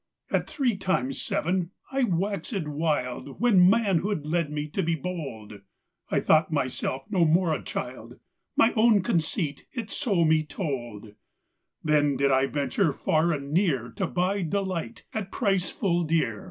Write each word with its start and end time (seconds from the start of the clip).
At 0.31 0.49
three 0.49 0.75
times 0.77 1.21
seven 1.21 1.69
I 1.91 2.05
waxèd 2.05 2.67
wild, 2.67 3.39
When 3.39 3.69
manhood 3.69 4.25
led 4.25 4.51
me 4.51 4.67
to 4.69 4.81
be 4.81 4.95
bold; 4.95 5.61
I 6.09 6.19
thought 6.19 6.51
myself 6.51 7.03
no 7.11 7.23
more 7.23 7.53
a 7.53 7.61
child, 7.63 8.19
My 8.55 8.73
own 8.75 9.03
conceit 9.03 9.67
it 9.73 9.91
so 9.91 10.25
me 10.25 10.41
told: 10.41 11.13
Then 11.83 12.17
did 12.17 12.31
I 12.31 12.47
venture 12.47 12.93
far 12.93 13.31
and 13.31 13.51
near, 13.51 13.91
To 13.91 14.07
buy 14.07 14.41
delight 14.41 15.05
at 15.13 15.31
price 15.31 15.69
full 15.69 16.03
dear. 16.03 16.39